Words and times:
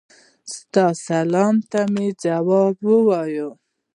ستا 0.53 0.85
سلام 1.07 1.55
ته 1.71 1.81
مي 1.93 2.07
ځواب 2.23 2.75
ووایه. 2.87 3.47